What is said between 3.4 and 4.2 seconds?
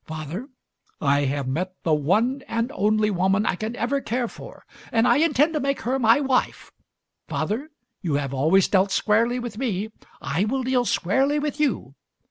I can ever